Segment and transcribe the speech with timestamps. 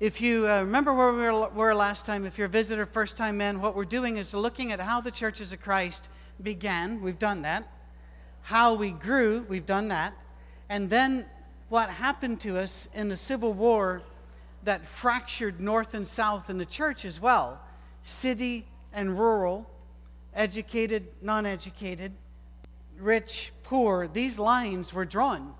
[0.00, 3.18] If you uh, remember where we were, were last time, if you're a visitor, first
[3.18, 6.08] time in, what we're doing is looking at how the churches of Christ
[6.42, 7.02] began.
[7.02, 7.70] We've done that.
[8.40, 9.44] How we grew.
[9.46, 10.14] We've done that.
[10.70, 11.26] And then
[11.68, 14.00] what happened to us in the Civil War
[14.64, 17.60] that fractured North and South in the church as well
[18.02, 19.68] city and rural,
[20.32, 22.12] educated, non educated,
[22.98, 24.08] rich, poor.
[24.08, 25.52] These lines were drawn.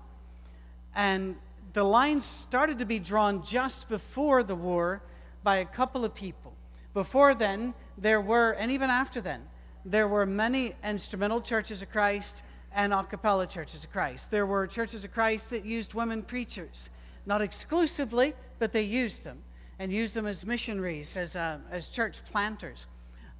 [0.95, 1.35] And
[1.73, 5.01] the lines started to be drawn just before the war
[5.43, 6.53] by a couple of people.
[6.93, 9.47] Before then, there were, and even after then,
[9.85, 12.43] there were many instrumental churches of Christ
[12.73, 14.31] and a cappella churches of Christ.
[14.31, 16.89] There were churches of Christ that used women preachers,
[17.25, 19.39] not exclusively, but they used them
[19.77, 22.87] and used them as missionaries, as, uh, as church planters.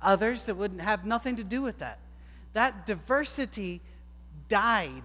[0.02, 2.00] Others that wouldn't have nothing to do with that.
[2.54, 3.82] That diversity
[4.48, 5.04] died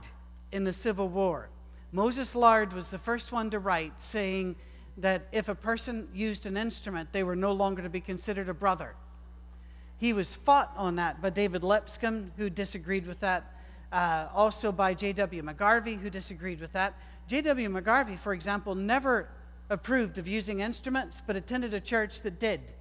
[0.53, 1.49] in the Civil War.
[1.95, 4.57] Moses Lard was the first one to write saying
[4.97, 8.55] that if a person used an instrument, they were no longer to be considered a
[8.55, 8.97] brother.
[9.99, 13.55] He was fought on that by David Lipscomb, who disagreed with that,
[13.93, 15.41] uh, also by J.W.
[15.45, 16.99] McGarvey, who disagreed with that.
[17.29, 17.69] J.W.
[17.69, 19.29] McGarvey, for example, never
[19.71, 22.73] approved of using instruments, but attended a church that did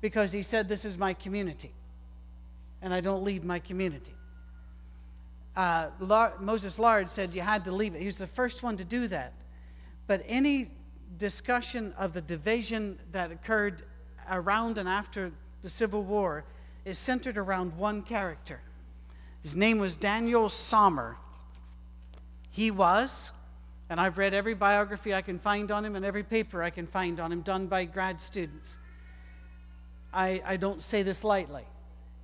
[0.00, 1.74] because he said, This is my community,
[2.80, 4.14] and I don't leave my community.
[5.56, 5.90] Uh,
[6.40, 8.00] Moses Lard said you had to leave it.
[8.00, 9.32] He was the first one to do that.
[10.06, 10.70] But any
[11.18, 13.82] discussion of the division that occurred
[14.30, 16.44] around and after the Civil War
[16.84, 18.60] is centered around one character.
[19.42, 21.16] His name was Daniel Sommer.
[22.50, 23.32] He was,
[23.88, 26.86] and I've read every biography I can find on him and every paper I can
[26.86, 28.78] find on him done by grad students.
[30.12, 31.64] I, I don't say this lightly.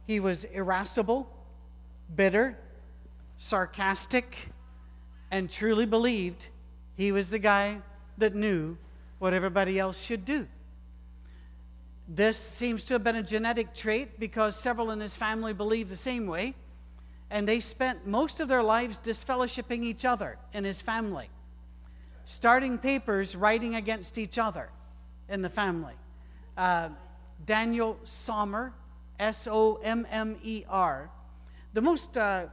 [0.06, 1.28] He was irascible,
[2.14, 2.58] bitter,
[3.36, 4.50] sarcastic,
[5.30, 6.48] and truly believed
[6.96, 7.80] he was the guy
[8.18, 8.76] that knew
[9.18, 10.46] what everybody else should do.
[12.08, 15.96] This seems to have been a genetic trait because several in his family believed the
[15.96, 16.54] same way,
[17.30, 21.28] and they spent most of their lives disfellowshipping each other in his family,
[22.24, 24.70] starting papers writing against each other
[25.28, 25.94] in the family.
[26.56, 26.90] Uh,
[27.44, 28.72] Daniel Sommer,
[29.18, 31.10] S O M M E R.
[31.74, 32.46] The most uh,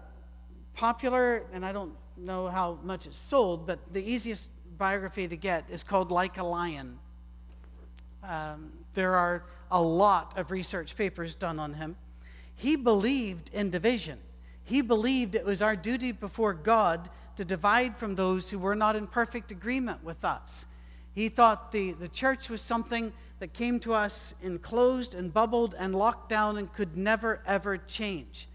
[0.74, 5.70] popular, and I don't know how much it's sold, but the easiest biography to get
[5.70, 7.00] is called Like a Lion.
[8.24, 11.96] Um, there are a lot of research papers done on him.
[12.56, 14.20] He believed in division.
[14.64, 18.96] He believed it was our duty before God to divide from those who were not
[18.96, 20.66] in perfect agreement with us.
[21.14, 25.94] He thought the, the church was something that came to us enclosed and bubbled and
[25.94, 28.48] locked down and could never, ever change.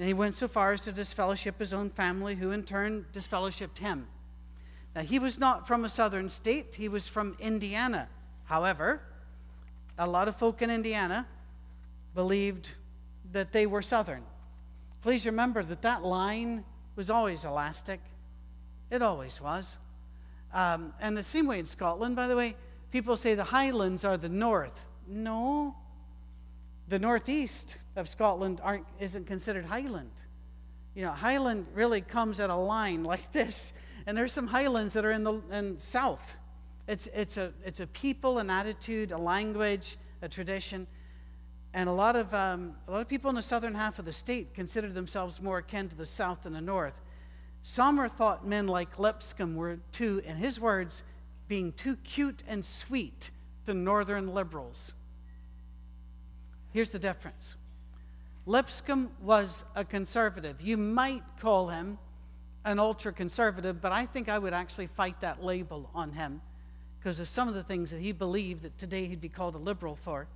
[0.00, 3.80] And he went so far as to disfellowship his own family, who in turn disfellowshipped
[3.80, 4.08] him.
[4.96, 8.08] Now, he was not from a southern state, he was from Indiana.
[8.44, 9.02] However,
[9.98, 11.26] a lot of folk in Indiana
[12.14, 12.76] believed
[13.32, 14.22] that they were southern.
[15.02, 16.64] Please remember that that line
[16.96, 18.00] was always elastic,
[18.88, 19.76] it always was.
[20.54, 22.56] Um, and the same way in Scotland, by the way,
[22.90, 24.86] people say the Highlands are the north.
[25.06, 25.76] No,
[26.90, 30.10] the northeast of Scotland aren't, isn't considered highland.
[30.94, 33.72] You know, highland really comes at a line like this,
[34.06, 36.36] and there's some highlands that are in the in south.
[36.88, 40.88] It's, it's, a, it's a people, an attitude, a language, a tradition.
[41.72, 44.12] And a lot, of, um, a lot of people in the southern half of the
[44.12, 47.00] state consider themselves more akin to the south than the north.
[47.62, 51.04] Sommer thought men like Lipscomb were too, in his words,
[51.46, 53.30] being too cute and sweet
[53.66, 54.94] to northern liberals.
[56.72, 57.56] Here's the difference
[58.46, 60.60] Lipscomb was a conservative.
[60.60, 61.98] You might call him
[62.64, 66.40] an ultra conservative, but I think I would actually fight that label on him
[66.98, 69.58] because of some of the things that he believed that today he'd be called a
[69.58, 70.26] liberal for.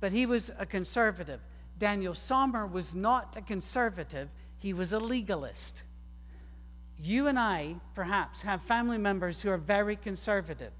[0.00, 1.40] But he was a conservative.
[1.78, 4.28] Daniel Sommer was not a conservative,
[4.58, 5.82] he was a legalist.
[7.02, 10.72] You and I, perhaps, have family members who are very conservative.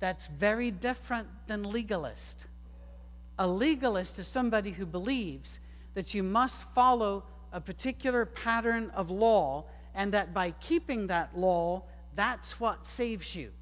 [0.00, 2.46] That's very different than legalist.
[3.38, 5.60] A legalist is somebody who believes
[5.94, 9.64] that you must follow a particular pattern of law
[9.94, 11.82] and that by keeping that law,
[12.14, 13.52] that's what saves you.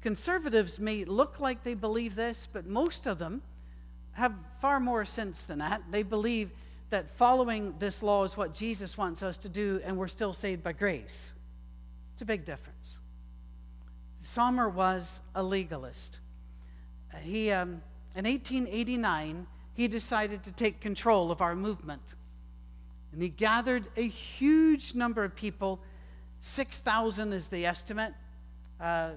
[0.00, 3.42] Conservatives may look like they believe this, but most of them
[4.12, 5.82] have far more sense than that.
[5.90, 6.50] They believe
[6.90, 10.62] that following this law is what Jesus wants us to do, and we're still saved
[10.62, 11.32] by grace.
[12.12, 12.98] It's a big difference.
[14.20, 16.18] Sommer was a legalist.
[17.22, 17.82] He, um,
[18.14, 22.14] in 1889, he decided to take control of our movement.
[23.12, 25.80] And he gathered a huge number of people
[26.40, 28.14] 6,000 is the estimate.
[28.80, 29.12] uh,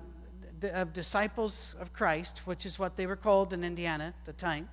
[0.73, 4.69] of disciples of Christ, which is what they were called in Indiana at the time,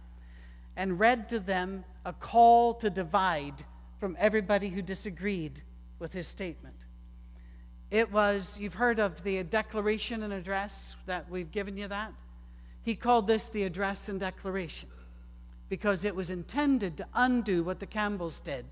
[0.76, 3.64] and read to them a call to divide
[3.98, 5.62] from everybody who disagreed
[5.98, 6.86] with his statement.
[7.90, 12.12] It was, you've heard of the declaration and address that we've given you that?
[12.82, 14.88] He called this the address and declaration
[15.68, 18.66] because it was intended to undo what the Campbells did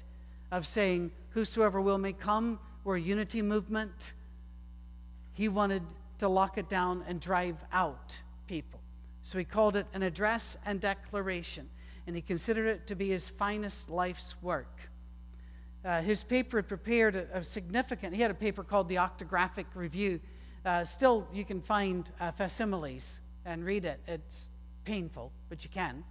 [0.51, 4.15] of saying, Whosoever will may come, we're a unity movement.
[5.33, 5.83] He wanted
[6.19, 8.81] to lock it down and drive out people.
[9.23, 11.69] So he called it an address and declaration,
[12.07, 14.91] and he considered it to be his finest life's work.
[15.85, 19.67] Uh, his paper had prepared a, a, significant, he had a paper called the Octographic
[19.75, 20.21] Review.
[20.65, 24.01] Uh, still, you can find uh, facsimiles and read it.
[24.07, 24.49] It's
[24.85, 26.05] painful, but you can.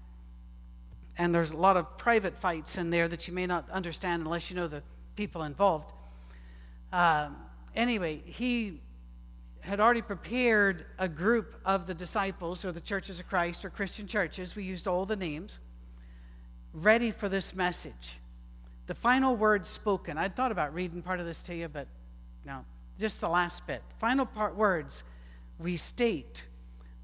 [1.18, 4.50] And there's a lot of private fights in there that you may not understand unless
[4.50, 4.84] you know the
[5.16, 5.92] people involved.
[6.94, 7.36] Um,
[7.76, 8.82] anyway, he
[9.62, 14.08] had already prepared a group of the disciples or the churches of Christ or Christian
[14.08, 14.56] churches.
[14.56, 15.60] We used all the names,
[16.74, 18.20] ready for this message.
[18.88, 20.18] The final words spoken.
[20.18, 21.88] I thought about reading part of this to you, but
[22.46, 22.66] no,
[22.98, 23.82] just the last bit.
[23.98, 25.04] Final part words.
[25.60, 26.46] We state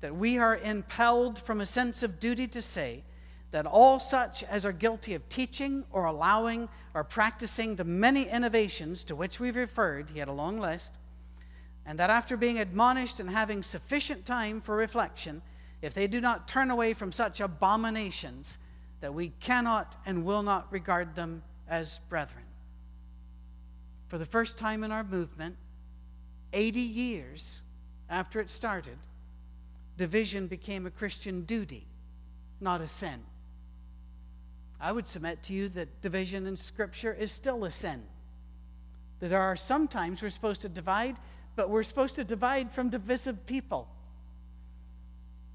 [0.02, 3.04] that we are impelled from a sense of duty to say
[3.52, 9.04] that all such as are guilty of teaching or allowing or practicing the many innovations
[9.06, 10.98] to which we've referred, he had a long list,
[11.86, 15.42] and that after being admonished and having sufficient time for reflection,
[15.82, 18.58] if they do not turn away from such abominations,
[19.02, 22.44] that we cannot and will not regard them as brethren.
[24.08, 25.58] For the first time in our movement,
[26.54, 27.62] 80 years
[28.10, 28.98] after it started,
[29.98, 31.88] division became a Christian duty,
[32.60, 33.24] not a sin.
[34.80, 38.04] I would submit to you that division in Scripture is still a sin.
[39.20, 41.16] That there are sometimes we're supposed to divide,
[41.56, 43.88] but we're supposed to divide from divisive people.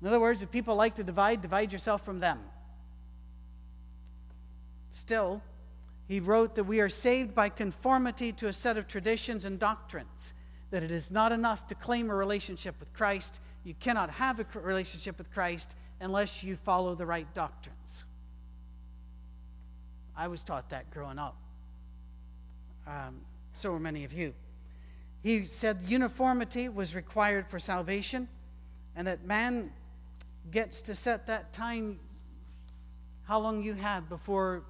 [0.00, 2.40] In other words, if people like to divide, divide yourself from them.
[4.90, 5.42] Still,
[6.08, 10.34] he wrote that we are saved by conformity to a set of traditions and doctrines,
[10.70, 13.38] that it is not enough to claim a relationship with Christ.
[13.64, 18.04] You cannot have a relationship with Christ unless you follow the right doctrines.
[20.16, 21.36] I was taught that growing up.
[22.86, 23.20] Um,
[23.54, 24.34] so were many of you.
[25.22, 28.28] He said uniformity was required for salvation,
[28.96, 29.72] and that man
[30.50, 32.00] gets to set that time
[33.24, 34.62] how long you have before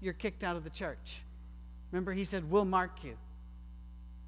[0.00, 1.22] you're kicked out of the church.
[1.92, 3.16] Remember, he said, We'll mark you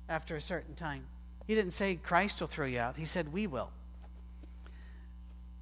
[0.09, 1.07] after a certain time.
[1.47, 3.71] He didn't say Christ will throw you out, he said, We will.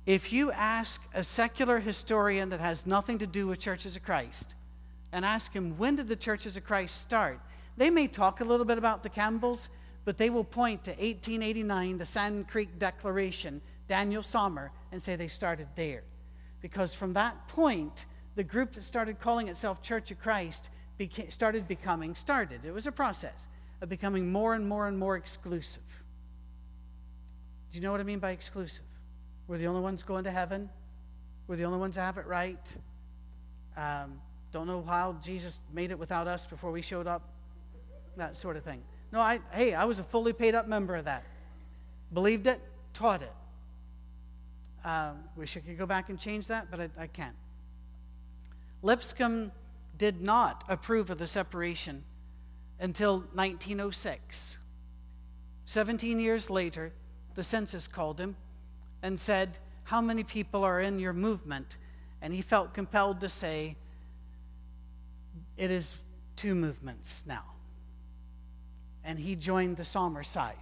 [0.08, 4.54] If you ask a secular historian that has nothing to do with churches of Christ
[5.12, 7.38] and ask him, When did the churches of Christ start?
[7.76, 9.68] They may talk a little bit about the Campbells,
[10.06, 15.28] but they will point to 1889, the Sand Creek Declaration, Daniel Sommer, and say they
[15.28, 16.04] started there.
[16.62, 21.68] Because from that point, the group that started calling itself Church of Christ beca- started
[21.68, 23.46] becoming, started, it was a process
[23.82, 25.82] of becoming more and more and more exclusive.
[27.70, 28.87] Do you know what I mean by exclusive?
[29.48, 30.68] We're the only ones going to heaven.
[31.46, 32.76] We're the only ones that have it right.
[33.76, 34.20] Um,
[34.52, 37.22] don't know how Jesus made it without us before we showed up.
[38.16, 38.82] That sort of thing.
[39.10, 41.24] No, I, hey, I was a fully paid up member of that.
[42.12, 42.60] Believed it,
[42.92, 43.32] taught it.
[44.84, 47.36] Um, wish I could go back and change that, but I, I can't.
[48.82, 49.50] Lipscomb
[49.96, 52.04] did not approve of the separation
[52.78, 54.58] until 1906.
[55.64, 56.92] 17 years later,
[57.34, 58.36] the census called him
[59.02, 61.76] and said, How many people are in your movement?
[62.20, 63.76] And he felt compelled to say,
[65.56, 65.96] It is
[66.36, 67.44] two movements now.
[69.04, 70.56] And he joined the Sommer side.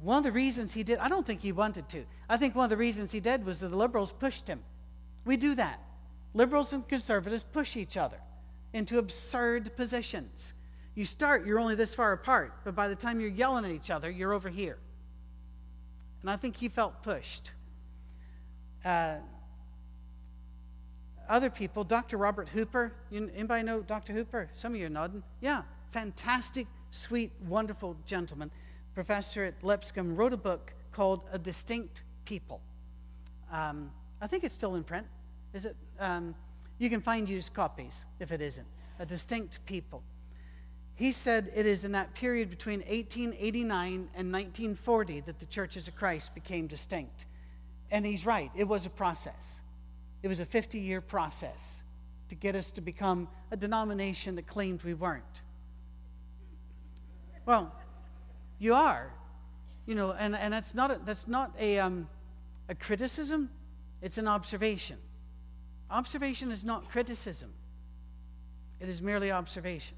[0.00, 2.04] One of the reasons he did, I don't think he wanted to.
[2.28, 4.60] I think one of the reasons he did was that the liberals pushed him.
[5.24, 5.78] We do that.
[6.34, 8.18] Liberals and conservatives push each other
[8.72, 10.54] into absurd positions.
[10.94, 13.90] You start, you're only this far apart, but by the time you're yelling at each
[13.90, 14.78] other, you're over here.
[16.22, 17.52] And I think he felt pushed.
[18.84, 19.16] Uh,
[21.28, 22.16] other people, Dr.
[22.16, 24.12] Robert Hooper, you, anybody know Dr.
[24.12, 24.48] Hooper?
[24.54, 25.22] Some of you are nodding.
[25.40, 28.50] Yeah, fantastic, sweet, wonderful gentleman.
[28.94, 32.60] Professor at Lipscomb wrote a book called A Distinct People.
[33.50, 35.06] Um, I think it's still in print.
[35.52, 35.76] Is it?
[35.98, 36.34] Um,
[36.78, 38.66] you can find used copies if it isn't.
[38.98, 40.02] A distinct people.
[40.94, 45.96] He said it is in that period between 1889 and 1940 that the churches of
[45.96, 47.26] Christ became distinct.
[47.90, 49.62] And he's right, it was a process.
[50.22, 51.82] It was a 50 year process
[52.28, 55.42] to get us to become a denomination that claimed we weren't.
[57.44, 57.72] Well,
[58.58, 59.12] you are.
[59.86, 62.08] You know, and, and that's not a, that's not a, um,
[62.68, 63.50] a criticism,
[64.00, 64.96] it's an observation.
[65.90, 67.52] Observation is not criticism,
[68.80, 69.96] it is merely observation.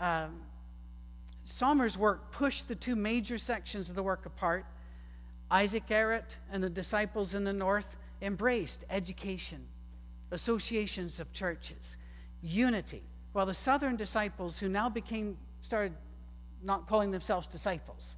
[0.00, 0.40] Um,
[1.46, 4.66] Sommer's work pushed the two major sections of the work apart.
[5.48, 9.68] Isaac Errett and the disciples in the north embraced education,
[10.32, 11.96] associations of churches,
[12.42, 15.92] unity, while the southern disciples, who now became, started
[16.64, 18.16] not calling themselves disciples,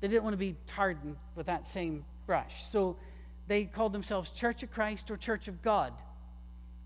[0.00, 0.98] they didn't want to be tarred
[1.34, 2.64] with that same brush.
[2.64, 2.96] So
[3.46, 5.92] they called themselves Church of Christ or Church of God.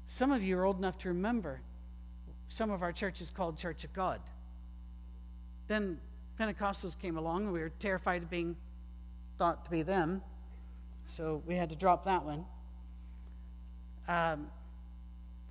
[0.06, 1.60] Some of you are old enough to remember
[2.48, 4.20] some of our churches called Church of God.
[5.66, 5.98] Then
[6.38, 8.56] Pentecostals came along, and we were terrified of being
[9.38, 10.22] thought to be them,
[11.04, 12.44] so we had to drop that one.
[14.06, 14.48] Um,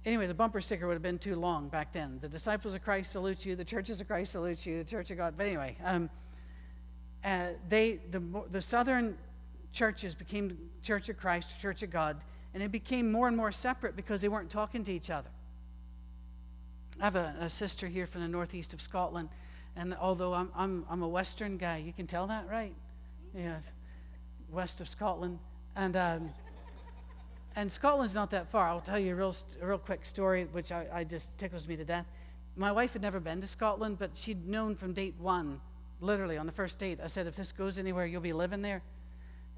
[0.06, 2.20] anyway, the bumper sticker would have been too long back then.
[2.22, 5.18] The disciples of Christ salute you, the churches of Christ salute you, the church of
[5.18, 5.34] God.
[5.38, 6.10] But anyway, um,
[7.24, 9.18] uh, they, the, the southern
[9.72, 13.96] churches became Church of Christ, Church of God, and it became more and more separate
[13.96, 15.30] because they weren't talking to each other.
[17.00, 19.30] I have a, a sister here from the northeast of Scotland,
[19.76, 22.74] and although I'm, I'm, I'm a Western guy, you can tell that, right?
[23.36, 23.72] Yes,
[24.52, 25.40] west of Scotland.
[25.76, 26.30] And, um,
[27.56, 28.68] and Scotland's not that far.
[28.68, 31.76] I'll tell you a real, a real quick story, which I, I just tickles me
[31.76, 32.06] to death.
[32.56, 35.60] My wife had never been to Scotland, but she'd known from date one,
[36.00, 38.84] literally on the first date, I said, if this goes anywhere, you'll be living there.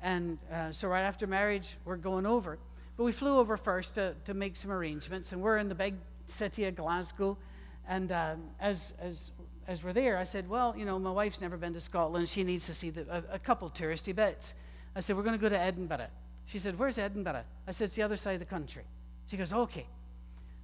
[0.01, 2.57] And uh, so right after marriage, we're going over.
[2.95, 5.95] But we flew over first to, to make some arrangements, and we're in the big
[6.27, 7.37] city of Glasgow.
[7.87, 9.31] And um, as, as
[9.67, 12.29] as we're there, I said, Well, you know, my wife's never been to Scotland.
[12.29, 14.53] She needs to see the, a, a couple touristy bits.
[14.95, 16.07] I said, We're going to go to Edinburgh.
[16.45, 17.43] She said, Where's Edinburgh?
[17.67, 18.83] I said, It's the other side of the country.
[19.27, 19.87] She goes, Okay.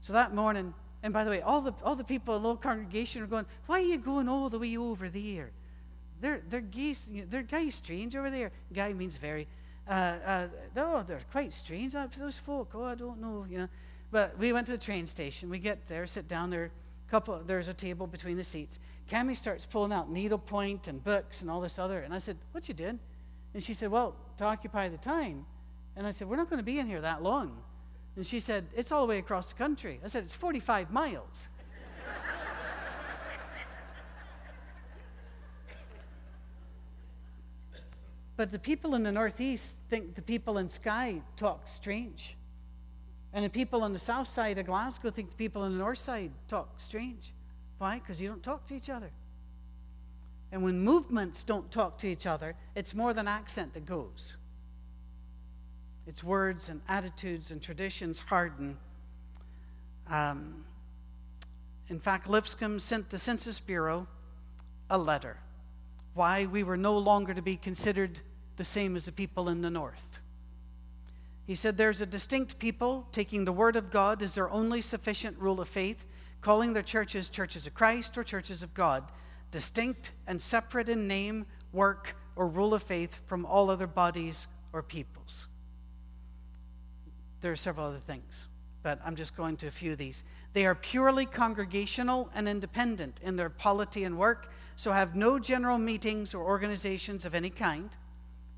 [0.01, 2.61] So that morning, and by the way, all the, all the people in the little
[2.61, 5.51] congregation are going, Why are you going all the way over there?
[6.19, 8.51] They're, they're, geese, they're guys strange over there.
[8.71, 9.47] Guy means very.
[9.87, 11.95] Uh, uh, oh, they're quite strange.
[12.17, 13.67] Those folk, oh, I don't know, you know.
[14.11, 15.49] But we went to the train station.
[15.49, 16.71] We get there, sit down there
[17.11, 18.79] couple there's a table between the seats
[19.11, 22.67] cami starts pulling out needlepoint and books and all this other and i said what
[22.67, 22.97] you did
[23.53, 25.45] and she said well to occupy the time.
[25.95, 27.61] And i said we're not going to be in here that long.
[28.15, 29.99] And she said it's all the way across the country.
[30.03, 31.47] I said it's 45 miles.
[38.37, 42.35] But the people in the northeast think the people in skye talk strange.
[43.33, 45.99] And the people on the south side of Glasgow think the people on the north
[45.99, 47.33] side talk strange.
[47.81, 47.95] Why?
[47.95, 49.09] Because you don't talk to each other.
[50.51, 54.37] And when movements don't talk to each other, it's more than accent that goes.
[56.05, 58.77] It's words and attitudes and traditions harden.
[60.07, 60.63] Um,
[61.89, 64.05] in fact, Lipscomb sent the Census Bureau
[64.87, 65.37] a letter
[66.13, 68.19] why we were no longer to be considered
[68.57, 70.19] the same as the people in the north.
[71.47, 75.39] He said there's a distinct people taking the Word of God as their only sufficient
[75.39, 76.05] rule of faith,
[76.41, 79.03] calling their churches churches of Christ or churches of God,
[79.51, 84.81] distinct and separate in name, work, or rule of faith from all other bodies or
[84.81, 85.47] peoples.
[87.41, 88.47] There are several other things,
[88.83, 90.23] but I'm just going to a few of these.
[90.53, 95.77] They are purely congregational and independent in their polity and work, so have no general
[95.77, 97.89] meetings or organizations of any kind.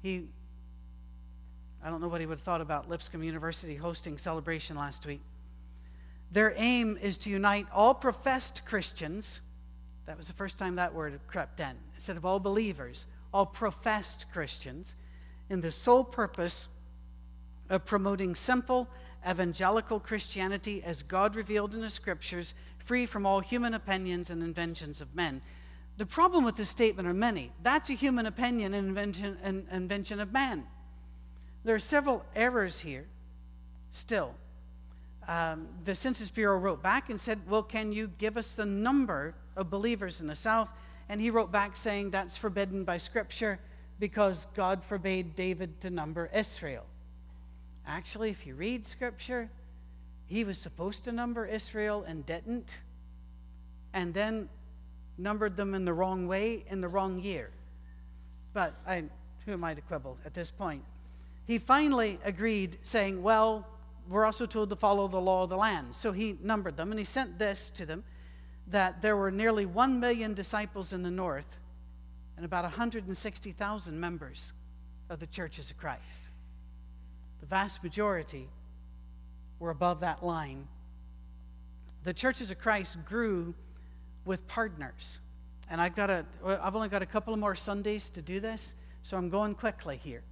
[0.02, 0.28] He
[1.86, 5.20] I don't know what he would have thought about Lipscomb University hosting celebration last week.
[6.34, 9.40] Their aim is to unite all professed Christians.
[10.08, 11.78] That was the first time that word crept in.
[11.94, 14.96] Instead of all believers, all professed Christians,
[15.50, 16.68] in the sole purpose
[17.70, 18.90] of promoting simple
[19.30, 25.02] evangelical Christianity as God revealed in the scriptures, free from all human opinions and inventions
[25.02, 25.40] of men.
[25.98, 27.52] The problem with this statement are many.
[27.62, 30.66] That's a human opinion and invention, and invention of man.
[31.64, 33.06] There are several errors here
[33.92, 34.34] still.
[35.28, 39.36] Um, the Census Bureau wrote back and said, Well, can you give us the number
[39.56, 40.72] of believers in the South?
[41.10, 43.60] And he wrote back saying that's forbidden by Scripture
[44.00, 46.86] because God forbade David to number Israel.
[47.86, 49.50] Actually, if you read Scripture,
[50.26, 52.82] he was supposed to number Israel and didn't,
[53.94, 54.50] and then
[55.18, 57.52] numbered them in the wrong way in the wrong year.
[58.54, 59.04] But I,
[59.46, 60.84] who am I to quibble at this point?
[61.46, 63.68] he finally agreed, saying, Well,
[64.10, 65.96] we're also told to follow the law of the land.
[65.96, 68.04] So he numbered them and he sent this to them
[68.68, 71.60] that there were nearly 1 million disciples in the north
[72.36, 74.54] and about 160,000 members
[75.10, 76.30] of the churches of Christ.
[77.42, 78.48] The vast majority
[79.60, 80.68] were above that line.
[82.04, 83.54] The churches of Christ grew
[84.26, 85.20] with partners.
[85.70, 88.76] And I've got a, I've only got a couple of more Sundays to do this,
[89.02, 90.24] so I'm going quickly here.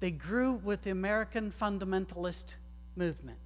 [0.00, 2.56] They grew with the American fundamentalist
[2.96, 3.38] movement.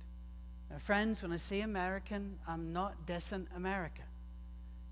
[0.71, 4.02] Now, friends, when I say American, I'm not dissing America.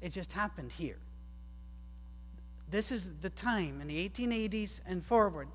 [0.01, 0.99] It just happened here.
[2.71, 5.49] This is the time in the 1880s and forward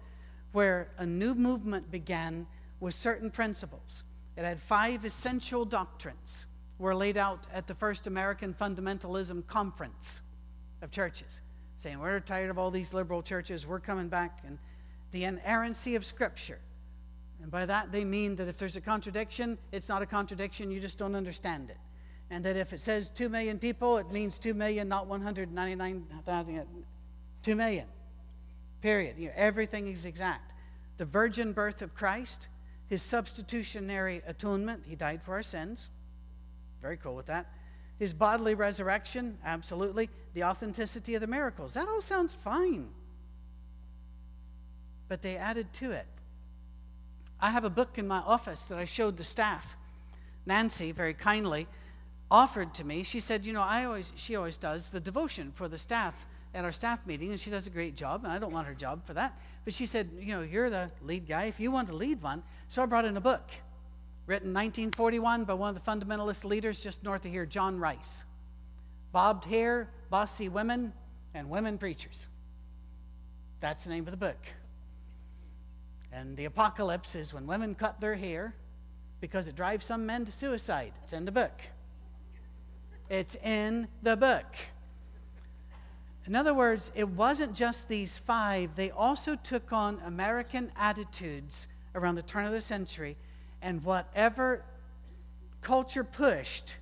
[0.52, 2.48] where a new movement began
[2.80, 4.04] with certain principles.
[4.38, 6.48] It had five essential doctrines
[6.80, 10.22] were laid out at the first American Fundamentalism Conference
[10.82, 11.42] of churches,
[11.78, 14.58] saying, We're tired of all these liberal churches, we're coming back, and
[15.12, 16.60] the inerrancy of Scripture.
[17.42, 20.80] And by that, they mean that if there's a contradiction, it's not a contradiction, you
[20.80, 21.78] just don't understand it.
[22.30, 26.66] And that if it says 2 million people, it means 2 million, not 199,000.
[27.42, 27.88] 2 million.
[28.82, 29.16] Period.
[29.18, 30.54] You know, everything is exact.
[30.98, 32.48] The virgin birth of Christ,
[32.88, 35.90] his substitutionary atonement, he died for our sins.
[36.82, 37.48] Very cool with that.
[37.98, 40.10] His bodily resurrection, absolutely.
[40.34, 42.90] The authenticity of the miracles, that all sounds fine.
[45.08, 46.08] But they added to it.
[47.42, 49.76] I have a book in my office that I showed the staff.
[50.46, 51.68] Nancy, very kindly,
[52.30, 53.04] offered to me.
[53.04, 56.66] She said, You know, I always, she always does the devotion for the staff at
[56.66, 59.06] our staff meeting, and she does a great job, and I don't want her job
[59.06, 59.40] for that.
[59.66, 62.44] But she said, You know, you're the lead guy if you want to lead one.
[62.68, 63.50] So I brought in a book
[64.28, 68.24] written 1941 by one of the fundamentalist leaders just north of here, John Rice.
[69.12, 70.94] Bobbed hair, bossy women,
[71.34, 72.28] and women preachers.
[73.60, 74.38] That's the name of the book.
[76.12, 78.54] And the apocalypse is when women cut their hair
[79.22, 80.92] because it drives some men to suicide.
[81.04, 81.62] It's in the book.
[83.10, 84.56] It's in the book.
[86.28, 92.16] In other words, it wasn't just these five, they also took on American attitudes around
[92.16, 93.18] the turn of the century,
[93.62, 94.64] and whatever
[95.62, 96.78] culture pushed,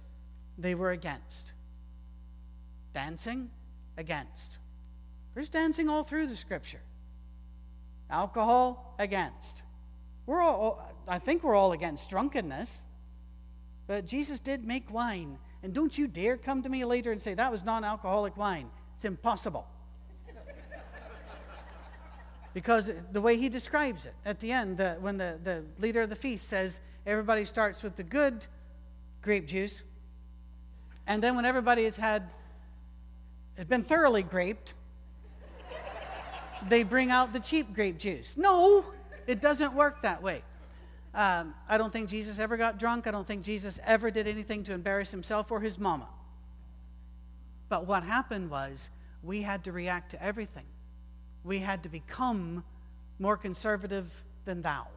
[0.57, 1.53] they were against.
[2.93, 3.49] Dancing,
[3.97, 4.59] against.
[5.33, 6.81] There's dancing all through the scripture.
[8.09, 9.63] Alcohol, against.
[10.25, 12.85] We're all, I think we're all against drunkenness,
[13.87, 15.39] but Jesus did make wine.
[15.63, 18.69] And don't you dare come to me later and say that was non alcoholic wine.
[18.95, 19.67] It's impossible.
[22.53, 26.09] because the way he describes it at the end, the, when the, the leader of
[26.09, 28.45] the feast says everybody starts with the good
[29.21, 29.83] grape juice,
[31.07, 32.29] and then when everybody has had,
[33.57, 34.75] has been thoroughly graped,
[36.67, 38.35] they bring out the cheap grape juice.
[38.37, 38.85] No,
[39.27, 40.41] it doesn't work that way.
[41.13, 43.07] Um, I don't think Jesus ever got drunk.
[43.07, 46.07] I don't think Jesus ever did anything to embarrass himself or his mama.
[47.67, 48.89] But what happened was
[49.23, 50.65] we had to react to everything.
[51.43, 52.63] We had to become
[53.17, 54.87] more conservative than thou.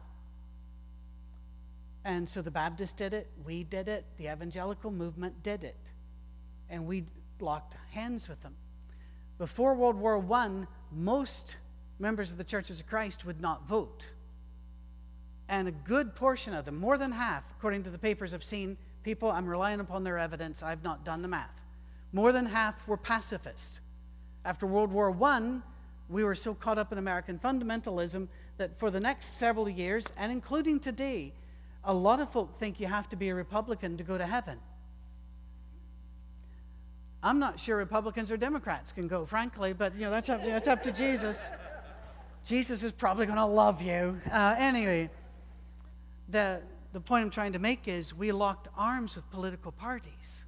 [2.05, 5.91] And so the Baptists did it, we did it, the evangelical movement did it.
[6.69, 7.05] And we
[7.39, 8.55] locked hands with them.
[9.37, 11.57] Before World War I, most
[11.99, 14.09] members of the Churches of Christ would not vote.
[15.49, 18.77] And a good portion of them, more than half, according to the papers I've seen,
[19.03, 21.61] people, I'm relying upon their evidence, I've not done the math.
[22.11, 23.79] More than half were pacifists.
[24.45, 25.59] After World War I,
[26.09, 28.27] we were so caught up in American fundamentalism
[28.57, 31.33] that for the next several years, and including today,
[31.83, 34.59] a lot of folk think you have to be a Republican to go to heaven.
[37.23, 40.67] I'm not sure Republicans or Democrats can go, frankly, but you know that's up, that's
[40.67, 41.49] up to Jesus.
[42.43, 44.19] Jesus is probably going to love you.
[44.29, 45.09] Uh, anyway,
[46.27, 50.45] the, the point I'm trying to make is we locked arms with political parties.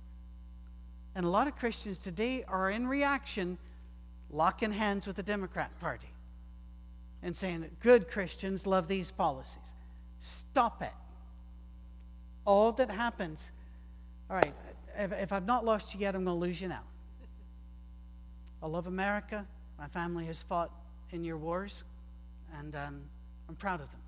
[1.16, 3.58] And a lot of Christians today are in reaction
[4.30, 6.10] locking hands with the Democrat Party
[7.24, 9.74] and saying good Christians love these policies.
[10.20, 10.90] Stop it.
[12.44, 13.54] All that happens,
[14.30, 14.54] all right,
[14.98, 16.84] if, if I've not lost you yet, I'm going to lose you now.
[18.62, 19.46] I love America.
[19.78, 20.72] My family has fought
[21.12, 21.84] in your wars,
[22.58, 23.02] and um,
[23.48, 24.02] I'm proud of them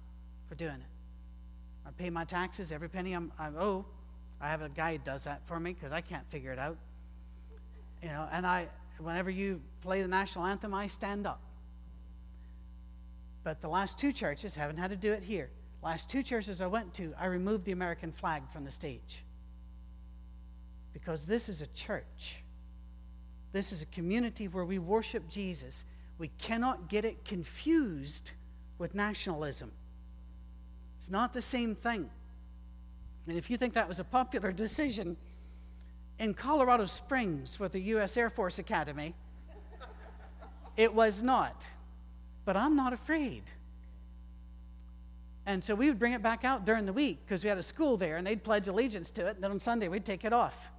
[0.47, 1.85] for doing it.
[1.85, 3.85] I pay my taxes, every penny I'm, I owe.
[4.41, 6.77] I have a guy who does that for me because I can't figure it out.
[8.01, 8.67] You know, and I,
[8.99, 11.41] whenever you play the national anthem, I stand up.
[13.43, 15.49] But the last two churches haven't had to do it here.
[15.81, 19.23] Last two churches I went to, I removed the American flag from the stage.
[20.99, 22.37] Because this is a church.
[23.51, 25.85] This is a community where we worship Jesus.
[26.17, 28.31] We cannot get it confused
[28.79, 29.71] with nationalism.
[30.97, 32.09] It's not the same thing.
[33.27, 35.17] And if you think that was a popular decision,
[36.19, 38.17] in Colorado Springs with the U.S.
[38.17, 39.13] Air Force Academy.
[40.75, 41.67] It was not.
[42.45, 43.43] But I'm not afraid.
[45.45, 47.63] And so we would bring it back out during the week because we had a
[47.63, 49.35] school there and they'd pledge allegiance to it.
[49.35, 50.71] And then on Sunday we'd take it off.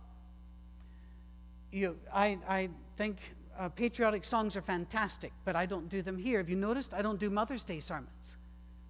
[1.70, 3.18] You, I, I think
[3.58, 6.38] uh, patriotic songs are fantastic, but I don't do them here.
[6.38, 6.94] Have you noticed?
[6.94, 8.36] I don't do Mother's Day sermons.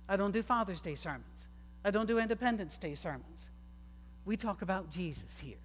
[0.08, 1.48] I don't do Father's Day sermons.
[1.84, 3.50] I don't do Independence Day sermons.
[4.24, 5.56] We talk about Jesus here.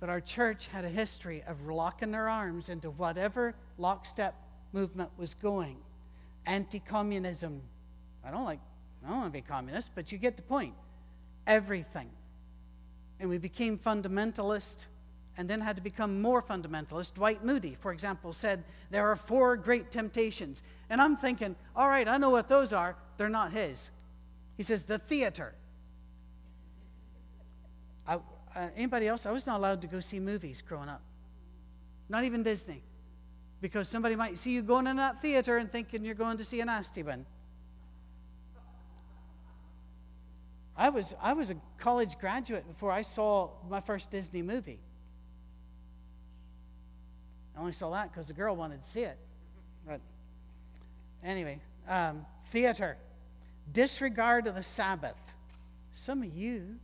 [0.00, 4.34] But our church had a history of locking their arms into whatever lockstep
[4.72, 5.76] movement was going.
[6.46, 7.62] Anti communism.
[8.24, 8.60] I don't like,
[9.04, 10.74] I don't want to be communist, but you get the point.
[11.46, 12.10] Everything.
[13.20, 14.86] And we became fundamentalist
[15.38, 17.14] and then had to become more fundamentalist.
[17.14, 20.64] Dwight Moody, for example, said there are four great temptations.
[20.90, 22.96] And I'm thinking, all right, I know what those are.
[23.16, 23.90] They're not his.
[24.56, 25.54] He says, the theater.
[28.04, 29.26] I, uh, anybody else?
[29.26, 31.02] I was not allowed to go see movies growing up,
[32.08, 32.82] not even Disney,
[33.60, 36.60] because somebody might see you going in that theater and thinking you're going to see
[36.60, 37.24] a nasty one.
[40.76, 44.80] I was, I was a college graduate before I saw my first Disney movie.
[47.58, 49.18] I only saw that because the girl wanted to see it.
[49.84, 50.00] But
[51.24, 52.96] anyway, um, theater,
[53.72, 55.18] disregard of the Sabbath.
[55.92, 56.76] Some of you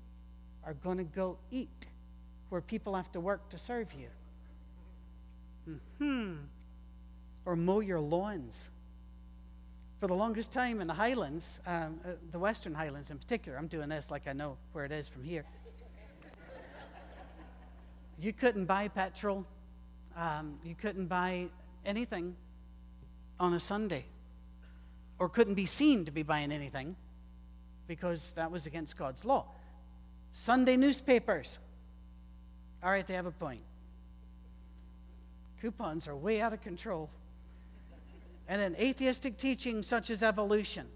[0.65, 1.87] are going to go eat
[2.49, 4.09] where people have to work to serve you.
[5.99, 6.35] Hmm.
[7.45, 8.71] Or mow your lawns.
[10.01, 13.69] For the longest time in the Highlands, um, uh, the Western Highlands in particular, I'm
[13.69, 15.45] doing this like I know where it is from here.
[18.19, 19.47] you couldn't buy petrol
[20.17, 21.49] um, you couldn't buy
[21.85, 22.37] anything
[23.39, 24.05] on a Sunday,
[25.19, 26.97] or couldn't be seen to be buying anything
[27.87, 29.47] because that was against God's law.
[30.33, 31.59] Sunday newspapers.
[32.83, 33.63] All right, they have a point.
[35.61, 37.11] Coupons are way out of control.
[38.49, 40.87] And then atheistic teaching such as evolution.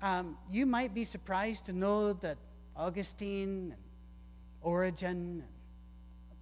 [0.00, 2.38] Um, you might be surprised to know that
[2.76, 3.82] Augustine and
[4.62, 5.57] Origen and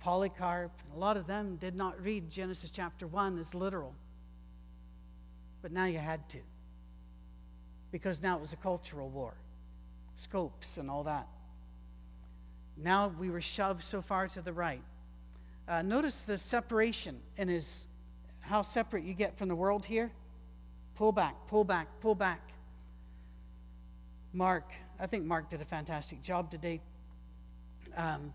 [0.00, 3.94] Polycarp, a lot of them did not read Genesis chapter 1 as literal.
[5.62, 6.38] But now you had to.
[7.90, 9.34] Because now it was a cultural war,
[10.16, 11.26] scopes and all that.
[12.76, 14.82] Now we were shoved so far to the right.
[15.68, 17.86] Uh, notice the separation in his,
[18.42, 20.12] how separate you get from the world here.
[20.94, 22.40] Pull back, pull back, pull back.
[24.32, 26.80] Mark, I think Mark did a fantastic job today.
[27.96, 28.32] Um,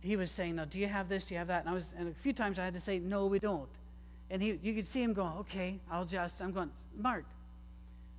[0.00, 1.26] he was saying, "No, do you have this?
[1.26, 2.98] Do you have that?" And I was, and a few times I had to say,
[2.98, 3.68] "No, we don't."
[4.30, 7.24] And he, you could see him going, "Okay, I'll just." I'm going, Mark.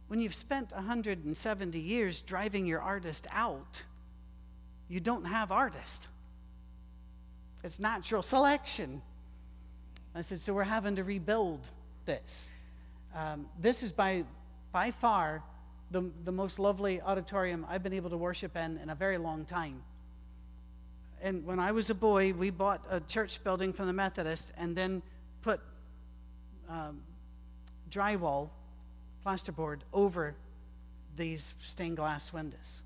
[0.08, 3.84] When you've spent 170 years driving your artist out,
[4.88, 6.08] you don't have artist.
[7.64, 9.04] It's natural selection.
[10.16, 11.68] I said, so we're having to rebuild
[12.06, 12.56] this.
[13.16, 14.24] Um, this is by
[14.72, 15.44] by far
[15.92, 19.46] the, the most lovely auditorium I've been able to worship in in a very long
[19.46, 19.84] time
[21.22, 24.76] and when I was a boy, we bought a church building from the Methodist and
[24.76, 25.02] then
[25.42, 25.60] put
[26.70, 27.02] um,
[27.90, 28.50] drywall,
[29.26, 30.36] plasterboard over
[31.16, 32.84] these stained glass windows.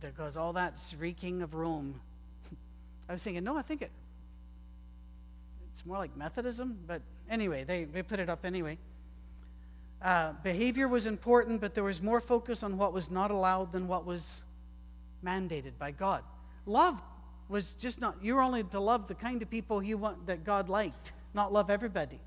[0.00, 2.00] Because all that's reeking of Rome.
[3.08, 3.90] I was thinking, no, I think it,
[5.72, 8.78] it's more like Methodism, but anyway, they, they put it up anyway.
[10.02, 13.86] Uh, behavior was important, but there was more focus on what was not allowed than
[13.86, 14.44] what was
[15.24, 16.22] mandated by God.
[16.66, 17.00] Love
[17.48, 20.44] was just not, you were only to love the kind of people you want, that
[20.44, 22.20] God liked, not love everybody.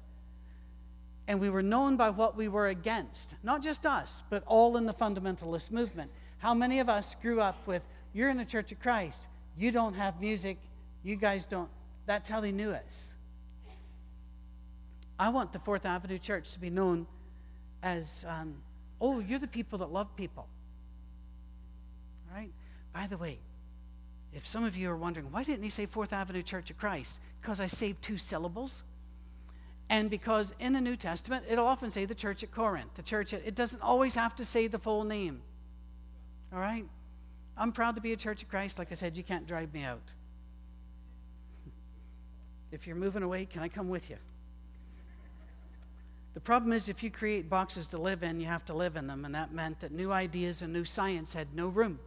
[1.27, 4.85] And we were known by what we were against, not just us, but all in
[4.85, 6.11] the fundamentalist movement.
[6.39, 9.27] How many of us grew up with, you're in the Church of Christ,
[9.57, 10.57] you don't have music,
[11.03, 11.69] you guys don't,
[12.05, 13.15] that's how they knew us.
[15.17, 17.07] I want the Fourth Avenue Church to be known
[17.81, 18.55] as, um,
[18.99, 20.47] oh, you're the people that love people.
[22.33, 22.51] Right?
[22.93, 23.39] By the way,
[24.33, 27.19] if some of you are wondering, why didn't he say Fourth Avenue Church of Christ?
[27.41, 28.83] Because I saved two syllables.
[29.89, 33.33] And because in the New Testament, it'll often say the church at Corinth, the church
[33.33, 35.41] at, it doesn't always have to say the full name.
[36.53, 36.85] All right?
[37.57, 38.79] I'm proud to be a church of Christ.
[38.79, 40.13] Like I said, you can't drive me out.
[42.71, 44.17] If you're moving away, can I come with you?
[46.33, 49.05] The problem is, if you create boxes to live in, you have to live in
[49.05, 49.25] them.
[49.25, 51.99] And that meant that new ideas and new science had no room.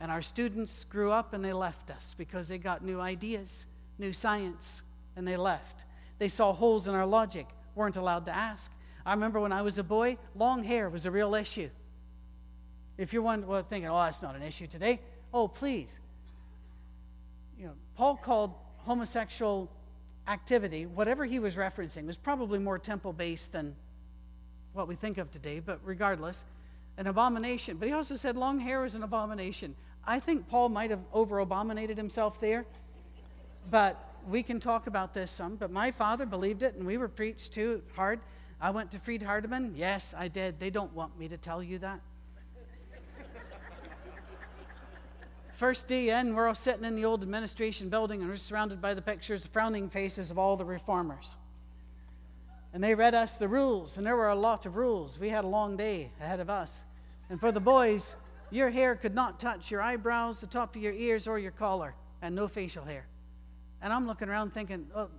[0.00, 3.66] And our students grew up and they left us because they got new ideas,
[3.98, 4.82] new science,
[5.16, 5.84] and they left.
[6.18, 8.72] They saw holes in our logic, weren't allowed to ask.
[9.04, 11.70] I remember when I was a boy, long hair was a real issue.
[12.98, 15.00] If you're one, well, thinking, oh, that's not an issue today,
[15.32, 16.00] oh, please.
[17.58, 19.70] You know, Paul called homosexual
[20.28, 23.76] activity, whatever he was referencing, was probably more temple based than
[24.72, 26.44] what we think of today, but regardless,
[26.96, 27.76] an abomination.
[27.76, 29.74] But he also said long hair was an abomination.
[30.06, 32.64] I think Paul might have over abominated himself there.
[33.70, 35.56] but we can talk about this some.
[35.56, 38.20] But my father believed it, and we were preached to hard.
[38.60, 39.72] I went to Freed Hardeman.
[39.76, 40.58] Yes, I did.
[40.58, 42.00] They don't want me to tell you that.
[45.54, 49.02] First DN, we're all sitting in the old administration building and we're surrounded by the
[49.02, 51.36] pictures, frowning faces of all the reformers.
[52.72, 55.18] And they read us the rules, and there were a lot of rules.
[55.18, 56.84] We had a long day ahead of us.
[57.30, 58.16] And for the boys,
[58.50, 61.94] your hair could not touch your eyebrows, the top of your ears, or your collar,
[62.22, 63.06] and no facial hair.
[63.82, 65.10] And I'm looking around thinking, well,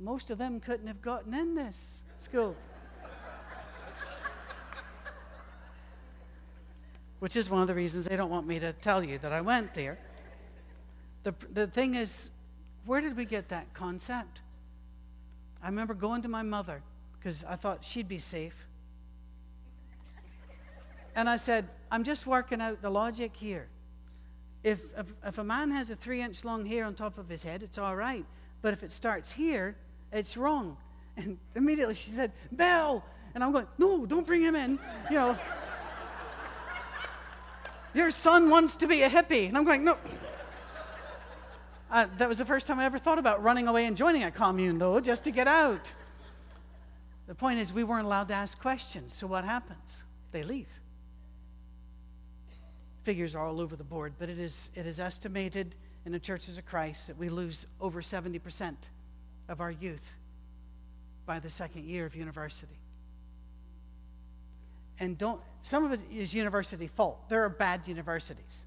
[0.00, 2.54] most of them couldn't have gotten in this school.
[7.18, 9.40] Which is one of the reasons they don't want me to tell you that I
[9.40, 9.98] went there.
[11.24, 12.30] The, the thing is,
[12.86, 14.42] where did we get that concept?
[15.60, 16.80] I remember going to my mother
[17.18, 18.67] because I thought she'd be safe.
[21.18, 23.66] And I said, I'm just working out the logic here.
[24.62, 27.42] If, if, if, a man has a three inch long hair on top of his
[27.42, 28.24] head, it's all right.
[28.62, 29.76] But if it starts here,
[30.12, 30.76] it's wrong.
[31.16, 33.04] And immediately she said, Bell!
[33.34, 34.78] And I'm going, no, don't bring him in.
[35.10, 35.38] You know,
[37.94, 39.48] your son wants to be a hippie.
[39.48, 39.98] And I'm going, no.
[41.90, 44.30] Uh, that was the first time I ever thought about running away and joining a
[44.30, 45.94] commune, though, just to get out.
[47.26, 49.14] The point is, we weren't allowed to ask questions.
[49.14, 50.04] So what happens?
[50.30, 50.77] They leave.
[53.08, 56.58] Figures are all over the board, but it is, it is estimated in the churches
[56.58, 58.76] of Christ that we lose over 70%
[59.48, 60.12] of our youth
[61.24, 62.78] by the second year of university.
[65.00, 67.30] And don't, some of it is university fault.
[67.30, 68.66] There are bad universities.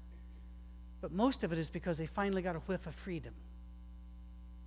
[1.00, 3.34] But most of it is because they finally got a whiff of freedom.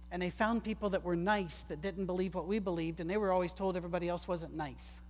[0.10, 3.18] And they found people that were nice that didn't believe what we believed, and they
[3.18, 5.02] were always told everybody else wasn't nice.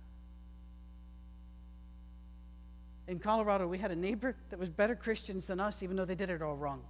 [3.08, 6.14] In Colorado, we had a neighbor that was better Christians than us, even though they
[6.14, 6.82] did it all wrong.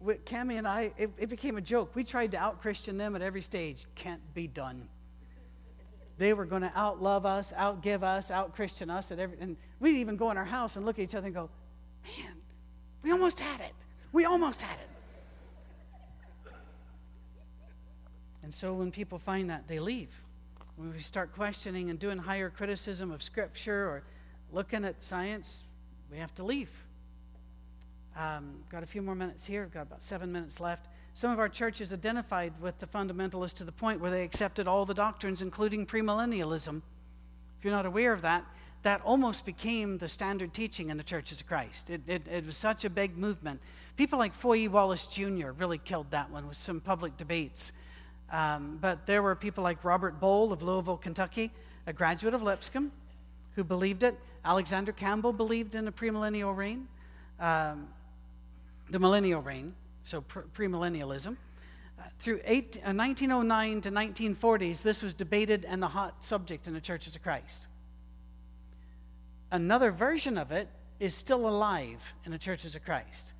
[0.00, 1.96] With and I, it, it became a joke.
[1.96, 3.86] We tried to out Christian them at every stage.
[3.94, 4.88] Can't be done.
[6.18, 9.96] They were going to outlove us, outgive us, out Christian us, at every, and we'd
[9.96, 11.50] even go in our house and look at each other and go,
[12.04, 12.34] Man,
[13.02, 13.72] we almost had it.
[14.12, 14.88] We almost had it.
[18.42, 20.10] And so when people find that, they leave.
[20.76, 24.02] When we start questioning and doing higher criticism of Scripture or
[24.50, 25.64] looking at science,
[26.10, 26.70] we have to leave.
[28.16, 29.66] Um, got a few more minutes here.
[29.72, 30.88] Got about seven minutes left.
[31.14, 34.84] Some of our churches identified with the fundamentalists to the point where they accepted all
[34.84, 36.82] the doctrines, including premillennialism.
[37.58, 38.44] If you're not aware of that,
[38.82, 41.88] that almost became the standard teaching in the churches of Christ.
[41.88, 43.60] It, it, it was such a big movement.
[43.96, 45.52] People like Foye Wallace Jr.
[45.52, 47.72] really killed that one with some public debates.
[48.30, 51.50] Um, but there were people like Robert Boll of Louisville, Kentucky,
[51.86, 52.90] a graduate of Lipscomb,
[53.54, 54.18] who believed it.
[54.44, 56.88] Alexander Campbell believed in the premillennial reign,
[57.40, 57.88] um,
[58.90, 61.36] the millennial reign, so premillennialism.
[61.98, 66.74] Uh, through eight, uh, 1909 to 1940s, this was debated and a hot subject in
[66.74, 67.68] the churches of Christ.
[69.50, 73.32] Another version of it is still alive in the churches of Christ.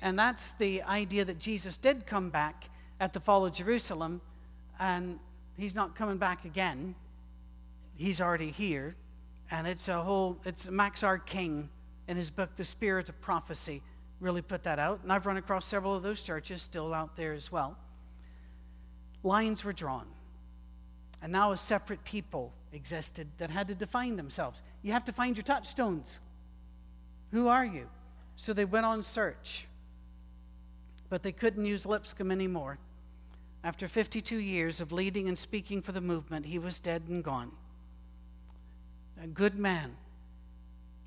[0.00, 2.69] And that's the idea that Jesus did come back
[3.00, 4.20] at the fall of Jerusalem,
[4.78, 5.18] and
[5.56, 6.94] he's not coming back again.
[7.96, 8.94] He's already here.
[9.50, 11.18] And it's a whole, it's Max R.
[11.18, 11.70] King
[12.06, 13.82] in his book, The Spirit of Prophecy,
[14.20, 15.00] really put that out.
[15.02, 17.76] And I've run across several of those churches still out there as well.
[19.22, 20.06] Lines were drawn.
[21.22, 24.62] And now a separate people existed that had to define themselves.
[24.82, 26.20] You have to find your touchstones.
[27.32, 27.88] Who are you?
[28.36, 29.66] So they went on search.
[31.08, 32.78] But they couldn't use Lipscomb anymore.
[33.62, 37.52] After 52 years of leading and speaking for the movement, he was dead and gone.
[39.22, 39.96] A good man.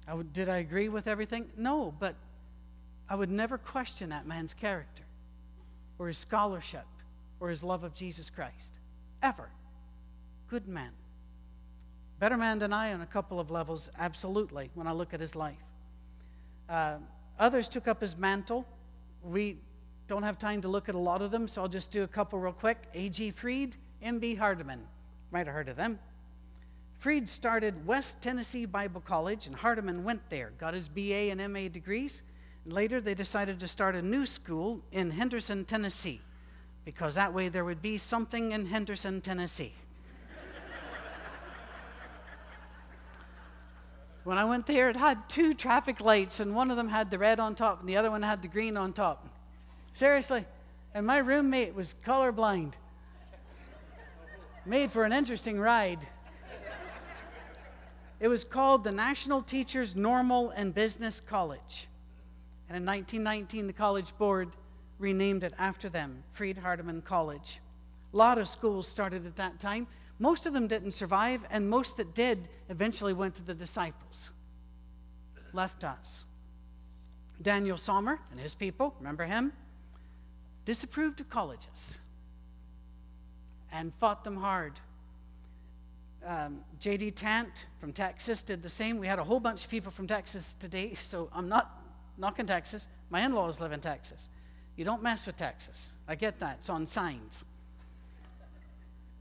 [0.07, 1.49] I would, did I agree with everything?
[1.57, 2.15] No, but
[3.09, 5.03] I would never question that man's character
[5.97, 6.85] or his scholarship
[7.39, 8.77] or his love of Jesus Christ.
[9.23, 9.49] Ever.
[10.47, 10.91] Good man.
[12.19, 15.35] Better man than I on a couple of levels, absolutely, when I look at his
[15.35, 15.57] life.
[16.69, 16.97] Uh,
[17.39, 18.65] others took up his mantle.
[19.23, 19.57] We
[20.07, 22.07] don't have time to look at a lot of them, so I'll just do a
[22.07, 22.77] couple real quick.
[22.93, 23.31] A.G.
[23.31, 24.35] Freed, M.B.
[24.35, 24.79] Hardeman.
[25.31, 25.99] Might have heard of them.
[26.97, 31.67] Freed started West Tennessee Bible College, and Hardeman went there, got his BA and MA
[31.67, 32.21] degrees.
[32.65, 36.21] Later, they decided to start a new school in Henderson, Tennessee,
[36.85, 39.73] because that way there would be something in Henderson, Tennessee.
[44.23, 47.19] When I went there, it had two traffic lights, and one of them had the
[47.19, 49.27] red on top, and the other one had the green on top.
[49.93, 50.45] Seriously.
[50.93, 52.73] And my roommate was colorblind.
[54.65, 56.05] Made for an interesting ride.
[58.19, 61.87] It was called the National Teachers Normal and Business College.
[62.69, 64.55] And in 1919, the College Board
[64.97, 67.59] renamed it after them, Freed Hardeman College.
[68.13, 69.87] A lot of schools started at that time.
[70.19, 74.31] Most of them didn't survive, and most that did eventually went to the disciples,
[75.51, 76.23] left us.
[77.41, 79.51] Daniel Sommer and his people, remember him?
[80.65, 81.99] Disapproved of colleges
[83.71, 84.79] and fought them hard.
[86.25, 87.11] Um, J.D.
[87.11, 88.97] Tant from Texas did the same.
[88.97, 91.81] We had a whole bunch of people from Texas today, so I'm not
[92.17, 92.87] knocking Texas.
[93.09, 94.29] My in laws live in Texas.
[94.75, 95.93] You don't mess with Texas.
[96.07, 96.57] I get that.
[96.59, 97.43] It's on signs.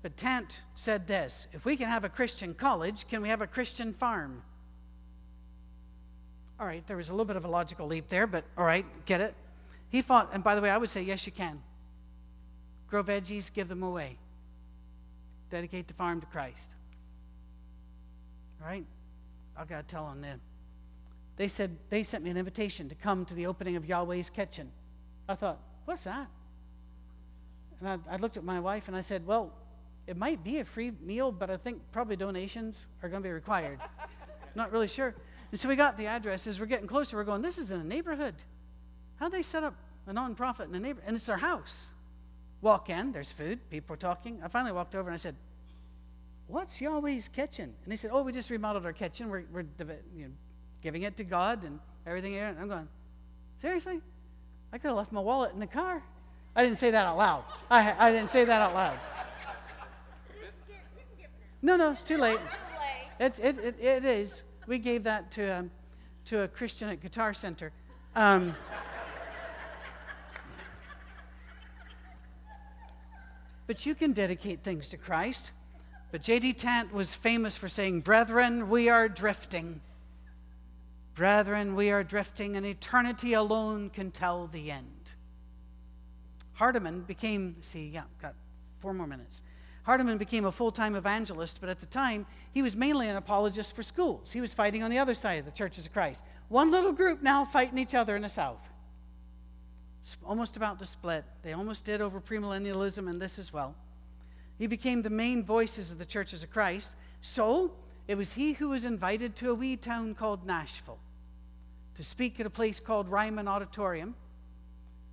[0.02, 3.46] But Tant said this if we can have a Christian college, can we have a
[3.46, 4.42] Christian farm?
[6.61, 8.87] All right, there was a little bit of a logical leap there, but all right,
[9.07, 9.35] get it?
[9.92, 11.62] He fought, and by the way, I would say, yes, you can.
[12.88, 14.16] Grow veggies, give them away.
[15.50, 16.74] Dedicate the farm to Christ.
[18.59, 18.87] Right?
[19.55, 20.40] I got to tell them then.
[21.37, 24.72] They said, they sent me an invitation to come to the opening of Yahweh's Kitchen.
[25.28, 26.26] I thought, what's that?
[27.81, 29.52] And I, I looked at my wife and I said, well,
[30.07, 33.33] it might be a free meal, but I think probably donations are going to be
[33.33, 33.78] required.
[34.55, 35.14] Not really sure.
[35.50, 36.59] And so we got the addresses.
[36.59, 38.37] We're getting closer, we're going, this is in a neighborhood.
[39.23, 39.77] How they set up
[40.09, 41.05] a nonprofit in a neighborhood?
[41.07, 41.91] And it's their house.
[42.61, 44.41] Walk in, there's food, people are talking.
[44.43, 45.37] I finally walked over and I said,
[46.49, 47.73] What's Yahweh's kitchen?
[47.85, 49.31] And they said, Oh, we just remodeled our kitchen.
[49.31, 49.65] We're, we're
[50.17, 50.33] you know,
[50.83, 52.35] giving it to God and everything.
[52.35, 52.89] And I'm going,
[53.61, 54.01] Seriously?
[54.73, 56.03] I could have left my wallet in the car.
[56.57, 57.45] I didn't say that out loud.
[57.71, 58.99] I, I didn't say that out loud.
[61.63, 62.41] No, no, it's too late.
[63.21, 64.43] It's, it, it, it is.
[64.67, 65.71] We gave that to, um,
[66.25, 67.71] to a Christian at Guitar Center.
[68.17, 68.57] Um,
[73.66, 75.53] but you can dedicate things to Christ.
[76.11, 76.53] But J.D.
[76.55, 79.81] Tant was famous for saying, Brethren, we are drifting.
[81.14, 85.12] Brethren, we are drifting, and eternity alone can tell the end.
[86.59, 88.35] Hardeman became, see, yeah, got
[88.79, 89.42] four more minutes.
[89.87, 93.75] Hardeman became a full time evangelist, but at the time, he was mainly an apologist
[93.75, 94.33] for schools.
[94.33, 96.25] He was fighting on the other side of the churches of Christ.
[96.48, 98.70] One little group now fighting each other in the South.
[100.25, 101.25] Almost about to split.
[101.43, 103.75] They almost did over premillennialism and this as well.
[104.59, 106.95] He became the main voices of the churches of Christ.
[107.21, 107.73] So,
[108.09, 110.99] it was he who was invited to a wee town called Nashville
[111.95, 114.15] to speak at a place called Ryman Auditorium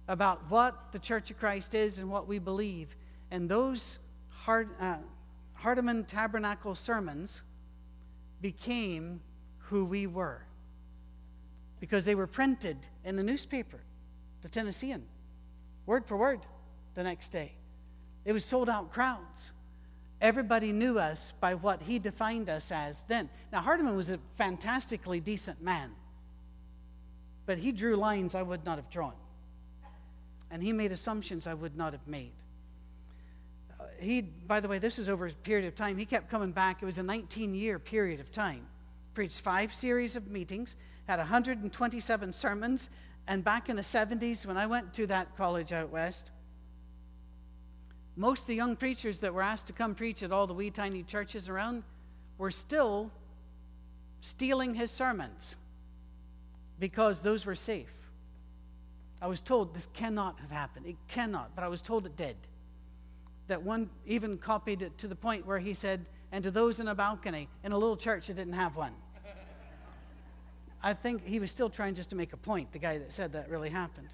[0.08, 2.96] about what the Church of Christ is and what we believe.
[3.32, 4.00] And those
[4.30, 4.98] Hard, uh,
[5.62, 7.44] Hardeman Tabernacle sermons
[8.42, 9.22] became
[9.58, 10.42] who we were
[11.80, 13.80] because they were printed in the newspaper,
[14.42, 15.06] the Tennessean,
[15.86, 16.46] word for word
[16.96, 17.54] the next day.
[18.26, 19.54] It was sold out crowds.
[20.22, 23.30] Everybody knew us by what he defined us as then.
[23.52, 25.92] Now, Hardeman was a fantastically decent man,
[27.46, 29.14] but he drew lines I would not have drawn.
[30.52, 32.34] And he made assumptions I would not have made
[33.80, 35.98] uh, he, by the way, this is over a period of time.
[35.98, 36.82] He kept coming back.
[36.82, 38.68] It was a 19 year period of time.
[39.14, 40.76] Preached five series of meetings,
[41.08, 42.90] had 127 sermons.
[43.30, 46.32] And back in the 70s, when I went to that college out west,
[48.16, 50.72] most of the young preachers that were asked to come preach at all the wee
[50.72, 51.84] tiny churches around
[52.40, 53.12] were still
[54.22, 55.58] stealing his sermons
[56.80, 57.94] because those were safe.
[59.22, 60.88] I was told this cannot have happened.
[60.88, 62.36] It cannot, but I was told it did
[63.48, 66.88] that one even copied it to the point where he said, and to those in
[66.88, 68.94] a balcony in a little church that didn't have one.
[70.82, 73.34] I think he was still trying just to make a point, the guy that said
[73.34, 74.10] that really happened.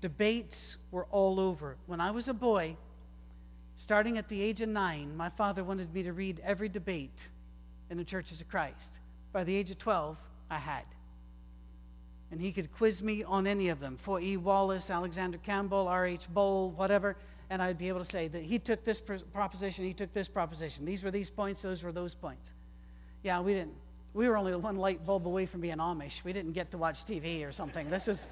[0.00, 1.76] Debates were all over.
[1.86, 2.76] When I was a boy,
[3.76, 7.28] starting at the age of nine, my father wanted me to read every debate
[7.90, 8.98] in the churches of Christ.
[9.32, 10.18] By the age of 12,
[10.50, 10.84] I had.
[12.30, 13.96] And he could quiz me on any of them.
[13.96, 14.36] Foy E.
[14.36, 16.28] Wallace, Alexander Campbell, R.H.
[16.32, 17.16] Boll, whatever
[17.52, 20.86] and I'd be able to say that he took this proposition, he took this proposition.
[20.86, 22.50] These were these points, those were those points.
[23.22, 23.76] Yeah, we didn't.
[24.14, 26.22] We were only one light bulb away from being Amish.
[26.22, 27.88] We didn't get to watch TV or something.
[27.88, 28.28] This was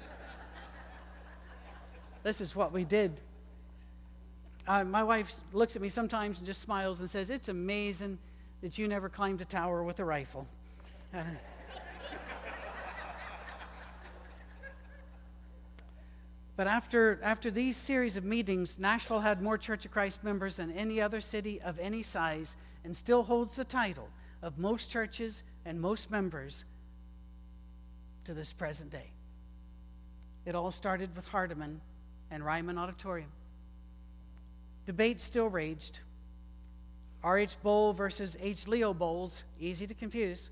[2.23, 3.19] this is what we did.
[4.67, 8.19] Uh, my wife looks at me sometimes and just smiles and says, "It's amazing
[8.61, 10.47] that you never climbed a tower with a rifle."
[11.13, 11.23] Uh,
[16.57, 20.69] But after, after these series of meetings, Nashville had more Church of Christ members than
[20.71, 24.09] any other city of any size and still holds the title
[24.41, 26.65] of most churches and most members
[28.25, 29.11] to this present day.
[30.45, 31.79] It all started with Hardeman
[32.31, 33.31] and Ryman Auditorium.
[34.85, 35.99] Debate still raged.
[37.23, 37.57] R.H.
[37.61, 38.67] Boll versus H.
[38.67, 40.49] Leo Boles, easy to confuse,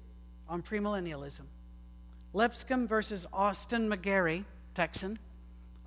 [0.47, 1.45] on premillennialism.
[2.33, 5.17] Lipscomb versus Austin McGary, Texan,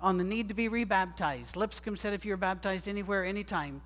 [0.01, 1.55] on the need to be rebaptized.
[1.55, 3.81] Lipscomb said if you were baptized anywhere, anytime,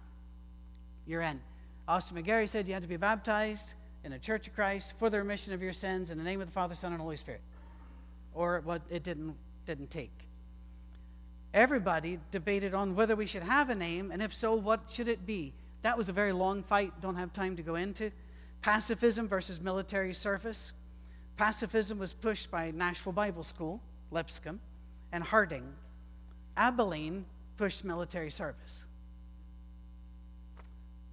[1.05, 1.39] you're in.
[1.88, 3.76] Austin McGary said you had to be baptized
[4.08, 6.47] in the church of Christ for the remission of your sins in the name of
[6.47, 7.41] the Father, Son, and Holy Spirit.
[8.34, 9.36] Or what it didn't,
[9.66, 10.14] didn't take.
[11.53, 15.26] Everybody debated on whether we should have a name, and if so, what should it
[15.26, 15.53] be?
[15.82, 18.12] That was a very long fight, don't have time to go into.
[18.62, 20.72] Pacifism versus military service.
[21.36, 24.62] Pacifism was pushed by Nashville Bible School, Lipscomb,
[25.12, 25.74] and Harding.
[26.55, 27.26] Abilene
[27.58, 28.86] pushed military service.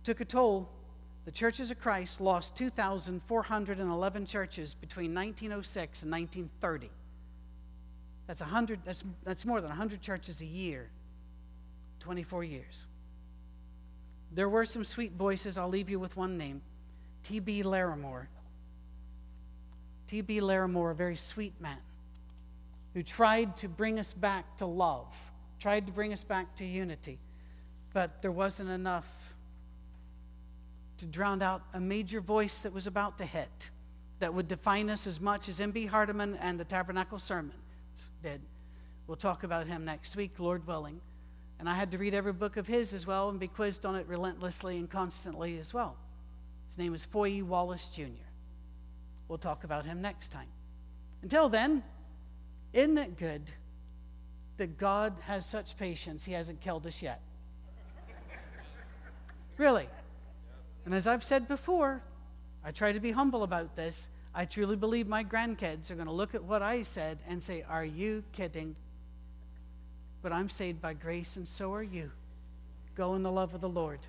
[0.05, 0.68] Took a toll.
[1.25, 6.91] The Churches of Christ lost 2,411 churches between 1906 and 1930.
[8.27, 10.91] That's, 100, that's, that's more than 100 churches a year,
[12.01, 12.85] 24 years.
[14.33, 15.57] There were some sweet voices.
[15.57, 16.61] I'll leave you with one name
[17.22, 17.62] T.B.
[17.62, 18.27] Larimore.
[20.07, 20.41] T.B.
[20.41, 21.79] Larimore, a very sweet man
[22.93, 25.14] who tried to bring us back to love,
[25.59, 27.18] tried to bring us back to unity,
[27.93, 29.24] but there wasn't enough
[30.99, 33.70] to drown out a major voice that was about to hit
[34.20, 35.86] that would define us as much as N.B.
[35.86, 37.57] Hardeman and the Tabernacle Sermon
[38.22, 38.40] did.
[39.07, 41.01] We'll talk about him next week, Lord willing.
[41.59, 43.97] And I had to read every book of his as well and be quizzed on
[43.97, 45.97] it relentlessly and constantly as well.
[46.66, 48.24] His name is Foy Wallace Jr.
[49.28, 50.49] We'll talk about him next time.
[51.22, 51.82] Until then,
[52.72, 53.51] isn't it good
[54.57, 56.24] that God has such patience?
[56.24, 57.20] He hasn't killed us yet.
[59.57, 59.88] really.
[60.85, 62.03] And as I've said before,
[62.64, 64.09] I try to be humble about this.
[64.35, 67.64] I truly believe my grandkids are going to look at what I said and say,
[67.68, 68.76] Are you kidding?
[70.22, 72.11] But I'm saved by grace, and so are you.
[72.95, 74.01] Go in the love of the Lord.